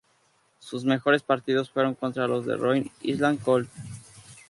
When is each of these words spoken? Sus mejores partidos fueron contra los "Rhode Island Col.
Sus 0.57 0.83
mejores 0.83 1.21
partidos 1.21 1.69
fueron 1.69 1.93
contra 1.93 2.25
los 2.27 2.47
"Rhode 2.47 2.91
Island 3.03 3.39
Col. 3.43 3.69